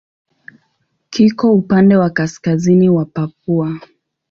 [1.09, 3.79] Kiko upande wa kaskazini wa Papua.